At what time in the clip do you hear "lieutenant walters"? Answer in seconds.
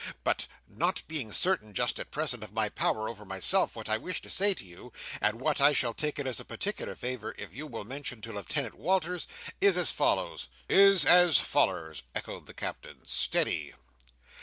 8.33-9.27